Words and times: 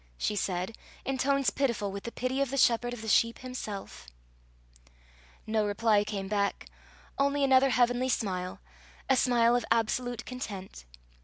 she 0.17 0.35
said, 0.35 0.75
in 1.05 1.15
tones 1.19 1.51
pitiful 1.51 1.91
with 1.91 2.05
the 2.05 2.11
pity 2.11 2.41
of 2.41 2.49
the 2.49 2.57
Shepherd 2.57 2.91
of 2.91 3.03
the 3.03 3.07
sheep 3.07 3.37
himself. 3.37 4.07
No 5.45 5.63
reply 5.63 6.03
came 6.03 6.27
back 6.27 6.65
only 7.19 7.43
another 7.43 7.69
heavenly 7.69 8.09
smile, 8.09 8.61
a 9.07 9.15
smile 9.15 9.55
of 9.55 9.63
absolute 9.69 10.25
content. 10.25 10.85